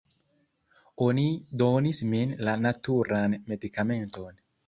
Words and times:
Oni 1.07 1.25
donis 1.63 2.01
min 2.15 2.33
la 2.49 2.57
naturan 2.63 3.37
medikamenton 3.53 4.43